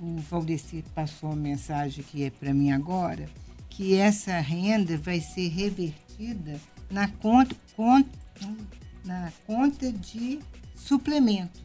o 0.00 0.16
Valdeci 0.18 0.84
passou 0.94 1.30
uma 1.30 1.36
mensagem 1.36 2.02
que 2.02 2.24
é 2.24 2.30
para 2.30 2.52
mim 2.52 2.72
agora, 2.72 3.28
que 3.68 3.94
essa 3.94 4.38
renda 4.40 4.96
vai 4.96 5.20
ser 5.20 5.48
revertida 5.48 6.58
na 6.90 7.06
conta, 7.06 7.54
conta, 7.76 8.10
na 9.04 9.32
conta 9.46 9.92
de 9.92 10.40
suplementos, 10.74 11.62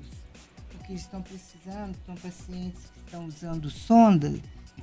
porque 0.69 0.93
estão 0.93 1.21
precisando, 1.21 1.95
são 2.05 2.15
pacientes 2.15 2.81
que 2.93 2.99
estão 3.05 3.25
usando 3.25 3.69
sonda 3.69 4.33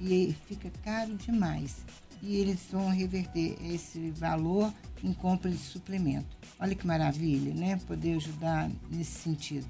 e 0.02 0.34
fica 0.46 0.70
caro 0.84 1.14
demais. 1.14 1.76
E 2.22 2.36
eles 2.36 2.60
vão 2.70 2.88
reverter 2.88 3.56
esse 3.72 4.10
valor 4.10 4.72
em 5.02 5.12
compra 5.12 5.50
de 5.50 5.58
suplemento. 5.58 6.36
Olha 6.58 6.74
que 6.74 6.86
maravilha, 6.86 7.52
né? 7.54 7.78
Poder 7.86 8.14
ajudar 8.16 8.70
nesse 8.90 9.18
sentido. 9.20 9.66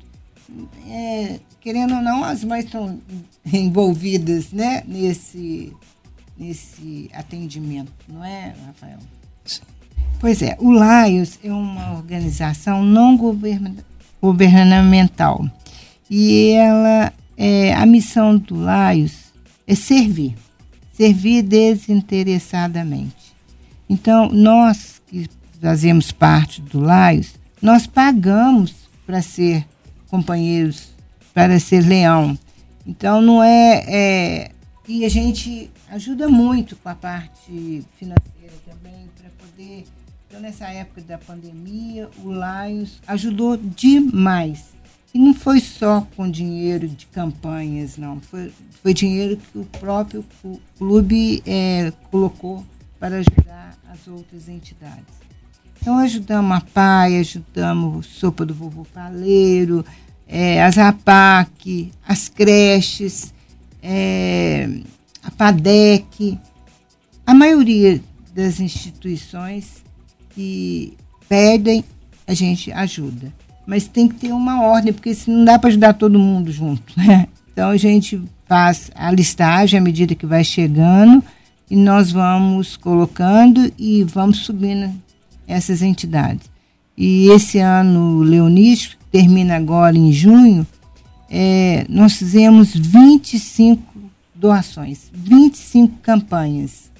É, 0.86 1.40
querendo 1.60 1.94
ou 1.94 2.02
não, 2.02 2.24
as 2.24 2.44
mães 2.44 2.64
estão 2.64 3.00
envolvidas 3.50 4.52
né? 4.52 4.82
nesse, 4.86 5.72
nesse 6.36 7.08
atendimento, 7.14 7.92
não 8.08 8.24
é, 8.24 8.54
Rafael? 8.66 8.98
Sim. 9.44 9.62
Pois 10.20 10.42
é, 10.42 10.56
o 10.60 10.70
LAIOS 10.70 11.38
é 11.42 11.52
uma 11.52 11.92
organização 11.94 12.84
não 12.84 13.16
governamental 14.20 15.44
e 16.08 16.50
ela, 16.50 17.12
é, 17.36 17.74
a 17.74 17.86
missão 17.86 18.36
do 18.36 18.54
LAIOS 18.54 19.21
é 19.72 19.74
servir, 19.74 20.36
servir 20.92 21.42
desinteressadamente. 21.42 23.32
Então, 23.88 24.28
nós 24.28 25.00
que 25.06 25.28
fazemos 25.60 26.12
parte 26.12 26.60
do 26.60 26.78
Laios, 26.78 27.34
nós 27.60 27.86
pagamos 27.86 28.74
para 29.06 29.22
ser 29.22 29.66
companheiros, 30.08 30.90
para 31.32 31.58
ser 31.58 31.80
leão. 31.86 32.38
Então, 32.86 33.22
não 33.22 33.42
é, 33.42 33.84
é. 33.88 34.50
E 34.86 35.06
a 35.06 35.08
gente 35.08 35.70
ajuda 35.88 36.28
muito 36.28 36.76
com 36.76 36.88
a 36.90 36.94
parte 36.94 37.82
financeira 37.98 38.54
também, 38.66 39.08
para 39.16 39.30
poder. 39.38 39.84
Então, 40.28 40.40
nessa 40.40 40.68
época 40.68 41.00
da 41.02 41.16
pandemia, 41.16 42.10
o 42.22 42.28
Laios 42.28 43.00
ajudou 43.06 43.56
demais 43.56 44.74
e 45.14 45.18
não 45.18 45.34
foi 45.34 45.60
só 45.60 46.06
com 46.16 46.30
dinheiro 46.30 46.88
de 46.88 47.06
campanhas, 47.06 47.96
não. 47.96 48.20
Foi, 48.20 48.52
foi 48.82 48.94
dinheiro 48.94 49.36
que 49.36 49.58
o 49.58 49.64
próprio 49.64 50.24
clube 50.78 51.42
é, 51.46 51.92
colocou 52.10 52.64
para 52.98 53.16
ajudar 53.16 53.76
as 53.90 54.06
outras 54.06 54.48
entidades. 54.48 55.04
Então, 55.80 55.98
ajudamos 55.98 56.56
a 56.56 56.60
PAI, 56.60 57.18
ajudamos 57.18 58.06
Sopa 58.06 58.46
do 58.46 58.54
Vovô 58.54 58.84
Faleiro, 58.84 59.84
é, 60.28 60.62
as 60.62 60.78
APAC, 60.78 61.92
as 62.06 62.28
creches, 62.28 63.34
é, 63.82 64.80
a 65.22 65.30
PADEC, 65.30 66.38
a 67.26 67.34
maioria 67.34 68.00
das 68.34 68.60
instituições 68.60 69.82
que 70.30 70.96
pedem, 71.28 71.84
a 72.26 72.32
gente 72.32 72.72
ajuda. 72.72 73.32
Mas 73.66 73.86
tem 73.86 74.08
que 74.08 74.14
ter 74.14 74.32
uma 74.32 74.62
ordem, 74.62 74.92
porque 74.92 75.14
se 75.14 75.30
não 75.30 75.44
dá 75.44 75.58
para 75.58 75.68
ajudar 75.68 75.94
todo 75.94 76.18
mundo 76.18 76.50
junto. 76.50 76.82
Né? 76.96 77.26
Então 77.52 77.70
a 77.70 77.76
gente 77.76 78.20
faz 78.46 78.90
a 78.94 79.10
listagem 79.10 79.78
à 79.78 79.82
medida 79.82 80.14
que 80.14 80.26
vai 80.26 80.42
chegando 80.42 81.22
e 81.70 81.76
nós 81.76 82.12
vamos 82.12 82.76
colocando 82.76 83.72
e 83.78 84.04
vamos 84.04 84.38
subindo 84.38 84.92
essas 85.46 85.82
entidades. 85.82 86.50
E 86.96 87.28
esse 87.30 87.58
ano 87.58 88.20
leonístico, 88.20 89.02
termina 89.10 89.56
agora 89.56 89.96
em 89.96 90.12
junho, 90.12 90.66
é, 91.30 91.86
nós 91.88 92.14
fizemos 92.16 92.74
25 92.74 93.82
doações, 94.34 95.10
25 95.12 95.98
campanhas. 96.02 96.90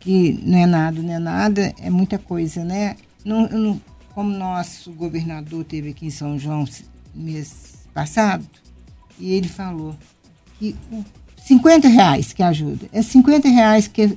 Que 0.00 0.40
não 0.42 0.58
é 0.58 0.66
nada, 0.66 1.02
não 1.02 1.12
é 1.12 1.18
nada, 1.18 1.74
é 1.80 1.90
muita 1.90 2.18
coisa, 2.18 2.64
né? 2.64 2.96
Não, 3.24 3.48
não, 3.48 3.80
como 4.16 4.30
nosso 4.30 4.90
governador 4.92 5.62
teve 5.62 5.90
aqui 5.90 6.06
em 6.06 6.10
São 6.10 6.38
João 6.38 6.66
mês 7.14 7.86
passado, 7.92 8.46
e 9.18 9.30
ele 9.30 9.46
falou 9.46 9.94
que 10.58 10.74
50 11.44 11.86
reais 11.86 12.32
que 12.32 12.42
ajuda, 12.42 12.88
é 12.94 13.02
50 13.02 13.46
reais 13.46 13.86
que 13.86 14.16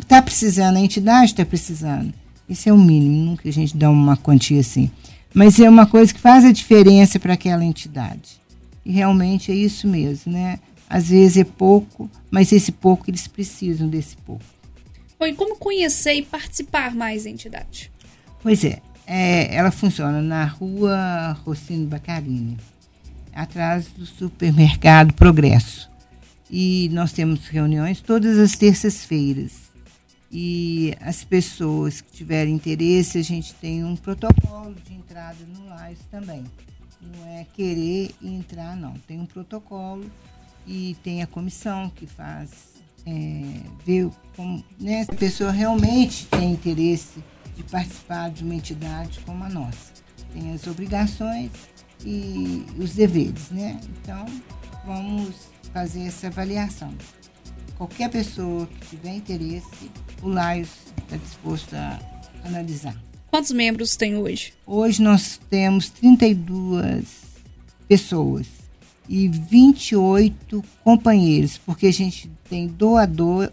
está 0.00 0.20
precisando, 0.20 0.78
a 0.78 0.80
entidade 0.80 1.26
está 1.30 1.46
precisando. 1.46 2.12
Isso 2.48 2.68
é 2.68 2.72
o 2.72 2.76
mínimo, 2.76 3.24
nunca 3.24 3.48
a 3.48 3.52
gente 3.52 3.76
dá 3.76 3.88
uma 3.88 4.16
quantia 4.16 4.58
assim. 4.58 4.90
Mas 5.32 5.60
é 5.60 5.70
uma 5.70 5.86
coisa 5.86 6.12
que 6.12 6.18
faz 6.18 6.44
a 6.44 6.50
diferença 6.50 7.20
para 7.20 7.34
aquela 7.34 7.64
entidade. 7.64 8.40
E 8.84 8.90
realmente 8.90 9.52
é 9.52 9.54
isso 9.54 9.86
mesmo, 9.86 10.32
né? 10.32 10.58
Às 10.90 11.10
vezes 11.10 11.36
é 11.36 11.44
pouco, 11.44 12.10
mas 12.32 12.50
esse 12.50 12.72
pouco 12.72 13.08
eles 13.08 13.28
precisam 13.28 13.88
desse 13.88 14.16
pouco. 14.16 14.44
Bom, 15.20 15.26
e 15.26 15.34
como 15.34 15.56
conhecer 15.56 16.14
e 16.14 16.22
participar 16.22 16.96
mais 16.96 17.24
da 17.24 17.30
entidade? 17.30 17.92
Pois 18.42 18.64
é, 18.64 18.80
é 19.06 19.54
ela 19.54 19.70
funciona 19.70 20.20
na 20.20 20.44
rua 20.44 21.32
Rocino 21.44 21.86
Bacarini, 21.86 22.58
atrás 23.32 23.86
do 23.88 24.04
supermercado 24.04 25.14
Progresso. 25.14 25.88
E 26.50 26.88
nós 26.92 27.12
temos 27.12 27.46
reuniões 27.48 28.00
todas 28.00 28.38
as 28.38 28.52
terças-feiras 28.52 29.66
e 30.30 30.94
as 31.00 31.24
pessoas 31.24 32.00
que 32.00 32.10
tiverem 32.10 32.54
interesse, 32.54 33.18
a 33.18 33.22
gente 33.22 33.54
tem 33.54 33.84
um 33.84 33.96
protocolo 33.96 34.74
de 34.86 34.94
entrada 34.94 35.38
no 35.56 35.66
LAIS 35.68 35.98
também. 36.10 36.44
Não 37.00 37.26
é 37.26 37.46
querer 37.54 38.14
entrar, 38.22 38.76
não. 38.76 38.94
Tem 39.06 39.20
um 39.20 39.26
protocolo 39.26 40.04
e 40.66 40.96
tem 41.02 41.22
a 41.22 41.26
comissão 41.26 41.88
que 41.88 42.06
faz 42.06 42.50
é, 43.06 43.60
ver 43.84 44.10
como 44.34 44.64
né, 44.80 45.04
se 45.04 45.12
a 45.12 45.14
pessoa 45.14 45.52
realmente 45.52 46.26
tem 46.26 46.52
interesse 46.52 47.22
de 47.56 47.62
participar 47.64 48.30
de 48.30 48.44
uma 48.44 48.54
entidade 48.54 49.18
como 49.20 49.42
a 49.42 49.48
nossa. 49.48 49.92
Tem 50.32 50.52
as 50.52 50.66
obrigações 50.66 51.50
e 52.04 52.64
os 52.78 52.94
deveres, 52.94 53.50
né? 53.50 53.80
Então, 54.02 54.26
vamos 54.84 55.34
fazer 55.72 56.02
essa 56.02 56.26
avaliação. 56.26 56.92
Qualquer 57.76 58.10
pessoa 58.10 58.66
que 58.66 58.96
tiver 58.96 59.14
interesse, 59.14 59.90
o 60.22 60.28
Laios 60.28 60.70
está 60.98 61.16
disposto 61.16 61.74
a 61.74 61.98
analisar. 62.44 62.96
Quantos 63.30 63.50
membros 63.50 63.96
tem 63.96 64.16
hoje? 64.16 64.54
Hoje 64.66 65.02
nós 65.02 65.40
temos 65.50 65.90
32 65.90 67.04
pessoas 67.88 68.46
e 69.08 69.28
28 69.28 70.64
companheiros, 70.82 71.58
porque 71.58 71.86
a 71.86 71.92
gente 71.92 72.30
tem 72.48 72.66
doador, 72.66 73.52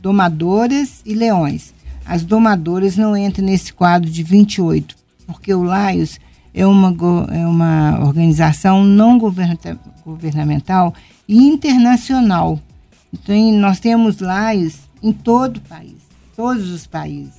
domadoras 0.00 1.02
e 1.04 1.14
leões. 1.14 1.74
As 2.08 2.24
domadoras 2.24 2.96
não 2.96 3.14
entram 3.14 3.44
nesse 3.44 3.70
quadro 3.70 4.10
de 4.10 4.22
28, 4.22 4.96
porque 5.26 5.52
o 5.52 5.62
Laios 5.62 6.18
é 6.54 6.66
uma, 6.66 6.88
é 7.30 7.46
uma 7.46 8.00
organização 8.02 8.82
não 8.82 9.18
governamental 9.18 10.94
e 11.28 11.36
internacional. 11.36 12.58
Então, 13.12 13.36
nós 13.60 13.78
temos 13.78 14.20
Laios 14.20 14.76
em 15.02 15.12
todo 15.12 15.58
o 15.58 15.60
país, 15.60 15.98
todos 16.34 16.70
os 16.70 16.86
países. 16.86 17.34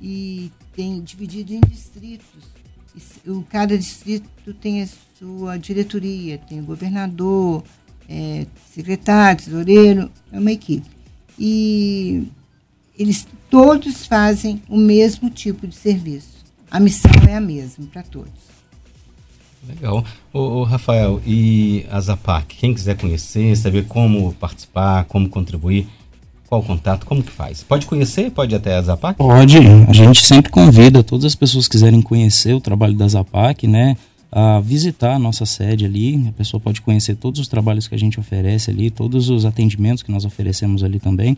E 0.00 0.50
tem 0.74 1.02
dividido 1.02 1.52
em 1.52 1.60
distritos. 1.60 2.26
Cada 3.50 3.76
distrito 3.76 4.54
tem 4.54 4.82
a 4.82 4.88
sua 5.18 5.58
diretoria, 5.58 6.38
tem 6.38 6.60
o 6.60 6.64
governador, 6.64 7.62
é, 8.08 8.46
secretário, 8.72 9.44
tesoureiro, 9.44 10.10
é 10.32 10.38
uma 10.38 10.50
equipe. 10.50 10.88
E 11.38 12.26
eles 12.98 13.26
todos 13.50 14.06
fazem 14.06 14.62
o 14.68 14.76
mesmo 14.76 15.30
tipo 15.30 15.66
de 15.66 15.74
serviço. 15.74 16.38
A 16.70 16.78
missão 16.78 17.10
é 17.28 17.34
a 17.34 17.40
mesma 17.40 17.86
para 17.92 18.02
todos. 18.02 18.48
Legal. 19.66 20.04
Ô, 20.32 20.38
ô, 20.38 20.62
Rafael, 20.64 21.20
e 21.26 21.84
a 21.90 22.00
Zapac, 22.00 22.56
quem 22.56 22.72
quiser 22.72 22.96
conhecer, 22.96 23.56
saber 23.56 23.86
como 23.86 24.32
participar, 24.34 25.04
como 25.04 25.28
contribuir, 25.28 25.86
qual 26.48 26.62
o 26.62 26.64
contato? 26.64 27.04
Como 27.04 27.22
que 27.22 27.30
faz? 27.30 27.62
Pode 27.62 27.84
conhecer? 27.84 28.30
Pode 28.30 28.54
até 28.54 28.74
a 28.74 28.82
Zapac? 28.82 29.18
Pode. 29.18 29.58
A 29.86 29.92
gente 29.92 30.24
sempre 30.24 30.50
convida 30.50 31.02
todas 31.02 31.26
as 31.26 31.34
pessoas 31.34 31.66
que 31.66 31.72
quiserem 31.72 32.00
conhecer 32.00 32.54
o 32.54 32.60
trabalho 32.60 32.94
da 32.94 33.06
Zapac, 33.06 33.66
né? 33.66 33.96
A 34.32 34.58
visitar 34.60 35.14
a 35.14 35.18
nossa 35.18 35.44
sede 35.44 35.84
ali. 35.84 36.26
A 36.26 36.32
pessoa 36.32 36.58
pode 36.58 36.80
conhecer 36.80 37.16
todos 37.16 37.38
os 37.38 37.48
trabalhos 37.48 37.86
que 37.86 37.94
a 37.94 37.98
gente 37.98 38.18
oferece 38.18 38.70
ali, 38.70 38.90
todos 38.90 39.28
os 39.28 39.44
atendimentos 39.44 40.02
que 40.02 40.10
nós 40.10 40.24
oferecemos 40.24 40.82
ali 40.82 40.98
também. 40.98 41.36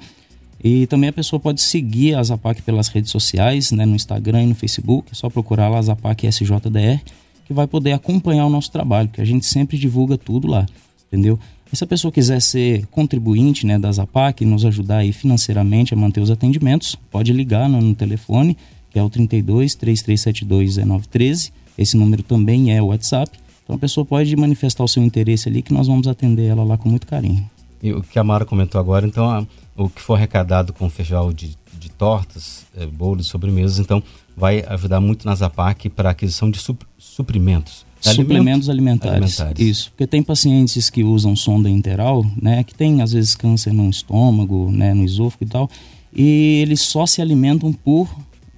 E 0.62 0.86
também 0.86 1.08
a 1.08 1.12
pessoa 1.12 1.40
pode 1.40 1.62
seguir 1.62 2.14
a 2.14 2.22
Zapac 2.22 2.60
pelas 2.62 2.88
redes 2.88 3.10
sociais, 3.10 3.72
né, 3.72 3.86
no 3.86 3.96
Instagram 3.96 4.42
e 4.42 4.46
no 4.46 4.54
Facebook. 4.54 5.08
É 5.10 5.14
só 5.14 5.30
procurar 5.30 5.68
lá 5.68 5.80
Zapac 5.80 6.26
SJDR, 6.26 7.00
que 7.46 7.54
vai 7.54 7.66
poder 7.66 7.92
acompanhar 7.92 8.46
o 8.46 8.50
nosso 8.50 8.70
trabalho, 8.70 9.08
porque 9.08 9.22
a 9.22 9.24
gente 9.24 9.46
sempre 9.46 9.78
divulga 9.78 10.18
tudo 10.18 10.46
lá, 10.46 10.66
entendeu? 11.08 11.38
E 11.72 11.76
se 11.76 11.84
a 11.84 11.86
pessoa 11.86 12.12
quiser 12.12 12.42
ser 12.42 12.84
contribuinte 12.86 13.64
né, 13.64 13.78
da 13.78 13.90
Zapac 13.90 14.42
e 14.42 14.46
nos 14.46 14.64
ajudar 14.64 14.98
aí 14.98 15.12
financeiramente 15.12 15.94
a 15.94 15.96
manter 15.96 16.20
os 16.20 16.30
atendimentos, 16.30 16.96
pode 17.10 17.32
ligar 17.32 17.68
no, 17.68 17.80
no 17.80 17.94
telefone, 17.94 18.56
que 18.90 18.98
é 18.98 19.02
o 19.02 19.08
32 19.08 19.76
3372 19.76 20.76
1913. 20.78 21.52
Esse 21.78 21.96
número 21.96 22.22
também 22.22 22.76
é 22.76 22.82
o 22.82 22.86
WhatsApp. 22.86 23.38
Então 23.62 23.76
a 23.76 23.78
pessoa 23.78 24.04
pode 24.04 24.34
manifestar 24.34 24.82
o 24.82 24.88
seu 24.88 25.02
interesse 25.02 25.48
ali 25.48 25.62
que 25.62 25.72
nós 25.72 25.86
vamos 25.86 26.08
atender 26.08 26.46
ela 26.46 26.64
lá 26.64 26.76
com 26.76 26.88
muito 26.88 27.06
carinho. 27.06 27.48
E 27.82 27.92
o 27.92 28.02
que 28.02 28.18
a 28.18 28.24
Mara 28.24 28.44
comentou 28.44 28.80
agora, 28.80 29.06
então, 29.06 29.28
a, 29.30 29.46
o 29.76 29.88
que 29.88 30.00
for 30.00 30.14
arrecadado 30.14 30.72
com 30.72 30.86
o 30.86 30.90
festival 30.90 31.32
de, 31.32 31.56
de 31.78 31.90
tortas, 31.90 32.66
é, 32.76 32.86
bolos, 32.86 33.26
sobremesas, 33.26 33.78
então 33.78 34.02
vai 34.36 34.64
ajudar 34.66 35.00
muito 35.00 35.26
na 35.26 35.34
Zapac 35.34 35.88
para 35.90 36.10
aquisição 36.10 36.50
de 36.50 36.58
suprimentos 36.98 37.84
Suplementos 38.00 38.70
alimentares. 38.70 39.40
alimentares. 39.40 39.60
Isso, 39.60 39.90
porque 39.90 40.06
tem 40.06 40.22
pacientes 40.22 40.88
que 40.88 41.04
usam 41.04 41.36
sonda 41.36 41.68
interal, 41.68 42.24
né, 42.40 42.64
que 42.64 42.74
tem 42.74 43.02
às 43.02 43.12
vezes 43.12 43.34
câncer 43.34 43.72
no 43.72 43.90
estômago, 43.90 44.70
né, 44.70 44.94
no 44.94 45.04
esôfago 45.04 45.44
e 45.44 45.46
tal, 45.46 45.70
e 46.14 46.60
eles 46.62 46.80
só 46.80 47.04
se 47.04 47.20
alimentam 47.20 47.72
por 47.72 48.08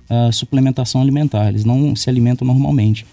uh, 0.08 0.32
suplementação 0.32 1.00
alimentar, 1.00 1.48
eles 1.48 1.64
não 1.64 1.96
se 1.96 2.08
alimentam 2.08 2.46
normalmente. 2.46 3.04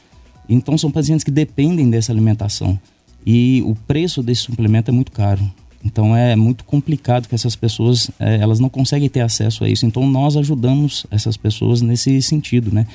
Então 0.47 0.77
são 0.77 0.91
pacientes 0.91 1.23
que 1.23 1.31
dependem 1.31 1.89
dessa 1.89 2.11
alimentação 2.11 2.79
e 3.25 3.63
o 3.65 3.75
preço 3.75 4.21
desse 4.21 4.41
suplemento 4.41 4.91
é 4.91 4.93
muito 4.93 5.11
caro. 5.11 5.41
Então 5.83 6.15
é 6.15 6.35
muito 6.35 6.63
complicado 6.63 7.27
que 7.27 7.35
essas 7.35 7.55
pessoas 7.55 8.11
é, 8.19 8.37
elas 8.37 8.59
não 8.59 8.69
conseguem 8.69 9.07
ter 9.07 9.21
acesso 9.21 9.63
a 9.63 9.69
isso. 9.69 9.85
Então 9.85 10.05
nós 10.07 10.35
ajudamos 10.35 11.05
essas 11.09 11.37
pessoas 11.37 11.81
nesse 11.81 12.21
sentido, 12.21 12.73
né? 12.73 12.85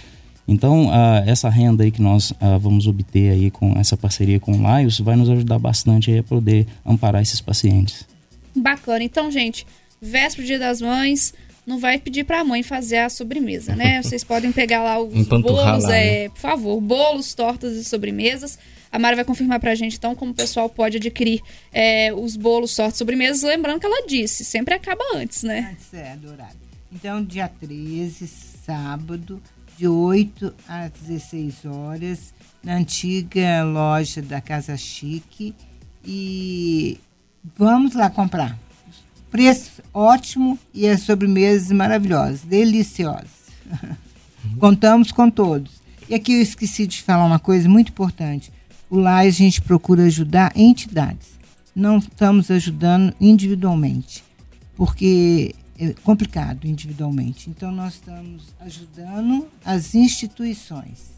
Então, 0.47 0.91
essa 1.25 1.49
renda 1.49 1.85
aí 1.85 1.91
que 1.91 2.03
nós 2.03 2.35
vamos 2.61 2.87
obter 2.87 3.31
aí 3.31 3.51
com 3.51 3.73
essa 3.79 3.97
parceria 3.97 4.39
com 4.39 4.53
o 4.53 4.61
Laios 4.61 5.01
vai 5.01 5.17
nos 5.17 5.31
ajudar 5.31 5.59
bastante 5.59 6.15
a 6.19 6.23
poder 6.23 6.67
amparar 6.85 7.23
esses 7.23 7.41
pacientes. 7.41 8.07
Bacana. 8.55 9.03
Então, 9.03 9.31
gente, 9.31 9.67
véspera 10.03 10.45
do 10.45 10.47
Dia 10.47 10.59
das 10.59 10.83
Mães, 10.83 11.33
não 11.67 11.79
vai 11.79 11.99
pedir 11.99 12.25
para 12.25 12.41
a 12.41 12.45
mãe 12.45 12.63
fazer 12.63 12.99
a 12.99 13.09
sobremesa, 13.09 13.75
né? 13.75 14.01
Vocês 14.03 14.23
podem 14.23 14.53
pegar 14.53 14.83
lá 14.83 15.01
os 15.01 15.27
bolos, 15.27 15.85
é, 15.85 16.25
né? 16.25 16.29
por 16.29 16.39
favor, 16.39 16.81
bolos, 16.81 17.35
tortas 17.35 17.75
e 17.75 17.85
sobremesas. 17.85 18.59
A 18.93 18.99
Mara 18.99 19.17
vai 19.17 19.25
confirmar 19.25 19.59
para 19.59 19.73
a 19.73 19.75
gente, 19.75 19.97
então, 19.97 20.15
como 20.15 20.31
o 20.31 20.35
pessoal 20.35 20.69
pode 20.69 20.99
adquirir 20.99 21.43
é, 21.73 22.13
os 22.15 22.37
bolos, 22.37 22.77
tortas 22.77 22.95
e 22.95 22.99
sobremesas. 22.99 23.43
Lembrando 23.43 23.81
que 23.81 23.87
ela 23.87 24.07
disse, 24.07 24.45
sempre 24.45 24.75
acaba 24.75 25.03
antes, 25.17 25.43
né? 25.43 25.71
Antes, 25.73 25.93
é, 25.93 26.17
do 26.17 26.31
horário. 26.31 26.57
Então, 26.93 27.25
dia 27.25 27.49
13, 27.49 28.29
sábado, 28.65 29.43
de 29.77 29.89
8 29.89 30.55
às 30.69 30.93
16 30.93 31.65
horas, 31.65 32.33
na 32.63 32.77
antiga 32.77 33.65
loja 33.65 34.23
da 34.23 34.41
Casa 34.41 34.77
Chique. 34.77 35.53
E 36.05 37.01
vamos 37.57 37.95
lá 37.95 38.09
comprar. 38.11 38.57
Preço 39.35 39.83
ótimo 39.93 40.57
e 40.73 40.87
as 40.87 41.01
sobremesas 41.01 41.73
maravilhosas, 41.73 42.43
deliciosas. 42.43 43.49
Contamos 44.61 45.11
com 45.11 45.29
todos. 45.29 45.83
E 46.09 46.15
aqui 46.15 46.35
eu 46.35 46.41
esqueci 46.41 46.87
de 46.87 47.03
falar 47.03 47.25
uma 47.25 47.41
coisa 47.41 47.69
muito 47.69 47.89
importante. 47.89 48.53
O 48.89 48.97
lá 48.97 49.19
a 49.19 49.31
gente 49.31 49.61
procura 49.61 50.05
ajudar 50.05 50.53
entidades. 50.55 51.31
Não 51.75 51.99
estamos 51.99 52.49
ajudando 52.49 53.13
individualmente, 53.21 54.23
porque 54.77 55.53
é 55.81 55.93
complicado 56.05 56.65
individualmente. 56.69 57.51
Então 57.51 57.73
nós 57.73 57.95
estamos 57.95 58.55
ajudando 58.61 59.49
as 59.65 59.97
instituições. 59.97 61.13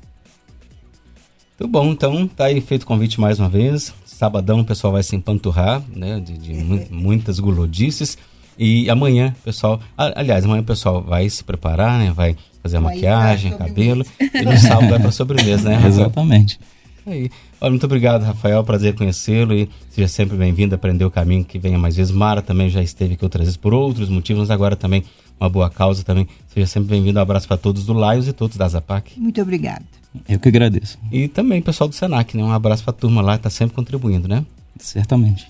Muito 1.60 1.70
bom, 1.70 1.92
então 1.92 2.26
tá 2.26 2.46
aí 2.46 2.62
feito 2.62 2.84
o 2.84 2.86
convite 2.86 3.20
mais 3.20 3.38
uma 3.38 3.50
vez. 3.50 3.92
Sabadão 4.16 4.60
o 4.60 4.64
pessoal 4.64 4.94
vai 4.94 5.02
se 5.02 5.14
empanturrar, 5.14 5.82
né? 5.94 6.18
De, 6.18 6.38
de 6.38 6.54
mu 6.54 6.80
muitas 6.90 7.38
gulodices. 7.38 8.16
E 8.58 8.88
amanhã, 8.88 9.36
pessoal, 9.44 9.78
aliás, 9.94 10.42
amanhã 10.46 10.62
o 10.62 10.64
pessoal 10.64 11.02
vai 11.02 11.28
se 11.28 11.44
preparar, 11.44 11.98
né? 11.98 12.10
Vai 12.16 12.34
fazer 12.62 12.78
a 12.78 12.80
maquiagem, 12.80 13.52
cabelo. 13.52 14.06
E 14.18 14.42
no 14.42 14.56
sábado 14.56 14.88
vai 14.88 14.98
para 14.98 15.12
sobremesa, 15.12 15.68
né? 15.68 15.82
Exatamente. 15.86 16.58
Aí. 17.06 17.30
Olha, 17.60 17.70
muito 17.70 17.84
obrigado, 17.84 18.22
Rafael. 18.22 18.64
Prazer 18.64 18.94
conhecê-lo 18.94 19.52
e 19.52 19.68
seja 19.90 20.08
sempre 20.08 20.34
bem-vindo 20.34 20.74
a 20.74 20.76
aprender 20.76 21.04
o 21.04 21.10
caminho 21.10 21.44
que 21.44 21.58
venha 21.58 21.78
mais 21.78 21.96
vezes. 21.96 22.10
Mara 22.10 22.40
também 22.40 22.70
já 22.70 22.82
esteve 22.82 23.14
aqui 23.14 23.24
outras 23.24 23.44
vezes 23.44 23.56
por 23.58 23.74
outros 23.74 24.08
motivos, 24.08 24.44
mas 24.44 24.50
agora 24.50 24.74
também 24.74 25.04
uma 25.38 25.50
boa 25.50 25.68
causa 25.68 26.02
também. 26.02 26.26
Seja 26.48 26.66
sempre 26.66 26.88
bem-vindo. 26.88 27.18
Um 27.18 27.22
abraço 27.22 27.46
para 27.46 27.58
todos 27.58 27.84
do 27.84 27.92
Laios 27.92 28.26
e 28.26 28.32
todos 28.32 28.56
da 28.56 28.66
Zapac. 28.66 29.20
Muito 29.20 29.42
obrigado. 29.42 29.84
Eu 30.28 30.38
que 30.38 30.48
agradeço. 30.48 30.98
E 31.10 31.28
também 31.28 31.60
pessoal 31.62 31.88
do 31.88 31.94
Senac, 31.94 32.36
né? 32.36 32.42
Um 32.42 32.52
abraço 32.52 32.82
para 32.82 32.92
a 32.92 32.96
turma 32.96 33.22
lá 33.22 33.32
que 33.32 33.40
está 33.40 33.50
sempre 33.50 33.74
contribuindo, 33.74 34.28
né? 34.28 34.44
Certamente. 34.78 35.48